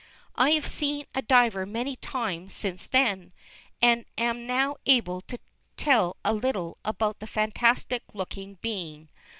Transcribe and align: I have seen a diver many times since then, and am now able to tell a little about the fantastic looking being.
I 0.33 0.53
have 0.53 0.65
seen 0.67 1.05
a 1.13 1.21
diver 1.21 1.63
many 1.67 1.95
times 1.95 2.55
since 2.55 2.87
then, 2.87 3.33
and 3.83 4.05
am 4.17 4.47
now 4.47 4.77
able 4.87 5.21
to 5.27 5.37
tell 5.77 6.17
a 6.25 6.33
little 6.33 6.79
about 6.83 7.19
the 7.19 7.27
fantastic 7.27 8.01
looking 8.11 8.55
being. 8.63 9.09